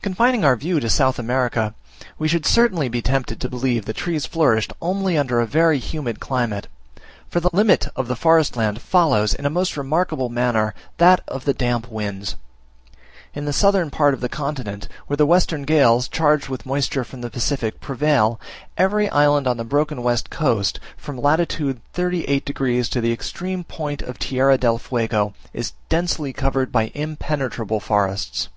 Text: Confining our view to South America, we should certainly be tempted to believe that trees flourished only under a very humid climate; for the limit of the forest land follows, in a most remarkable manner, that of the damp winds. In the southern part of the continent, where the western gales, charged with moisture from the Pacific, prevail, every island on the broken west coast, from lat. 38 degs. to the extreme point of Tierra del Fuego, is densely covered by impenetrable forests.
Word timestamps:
Confining 0.00 0.42
our 0.42 0.56
view 0.56 0.80
to 0.80 0.88
South 0.88 1.18
America, 1.18 1.74
we 2.18 2.26
should 2.26 2.46
certainly 2.46 2.88
be 2.88 3.02
tempted 3.02 3.38
to 3.38 3.50
believe 3.50 3.84
that 3.84 3.98
trees 3.98 4.24
flourished 4.24 4.72
only 4.80 5.18
under 5.18 5.38
a 5.38 5.46
very 5.46 5.78
humid 5.78 6.18
climate; 6.18 6.66
for 7.28 7.40
the 7.40 7.50
limit 7.52 7.86
of 7.94 8.08
the 8.08 8.16
forest 8.16 8.56
land 8.56 8.80
follows, 8.80 9.34
in 9.34 9.44
a 9.44 9.50
most 9.50 9.76
remarkable 9.76 10.30
manner, 10.30 10.74
that 10.96 11.20
of 11.28 11.44
the 11.44 11.52
damp 11.52 11.90
winds. 11.90 12.36
In 13.34 13.44
the 13.44 13.52
southern 13.52 13.90
part 13.90 14.14
of 14.14 14.22
the 14.22 14.30
continent, 14.30 14.88
where 15.08 15.18
the 15.18 15.26
western 15.26 15.64
gales, 15.64 16.08
charged 16.08 16.48
with 16.48 16.64
moisture 16.64 17.04
from 17.04 17.20
the 17.20 17.28
Pacific, 17.28 17.78
prevail, 17.82 18.40
every 18.78 19.10
island 19.10 19.46
on 19.46 19.58
the 19.58 19.64
broken 19.64 20.02
west 20.02 20.30
coast, 20.30 20.80
from 20.96 21.18
lat. 21.20 21.46
38 21.52 22.46
degs. 22.46 22.88
to 22.88 23.00
the 23.02 23.12
extreme 23.12 23.64
point 23.64 24.00
of 24.00 24.18
Tierra 24.18 24.56
del 24.56 24.78
Fuego, 24.78 25.34
is 25.52 25.74
densely 25.90 26.32
covered 26.32 26.72
by 26.72 26.90
impenetrable 26.94 27.80
forests. 27.80 28.48